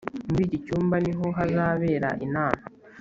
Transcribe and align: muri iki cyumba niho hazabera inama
muri 0.29 0.41
iki 0.47 0.57
cyumba 0.65 0.95
niho 1.05 1.25
hazabera 1.37 2.09
inama 2.25 2.63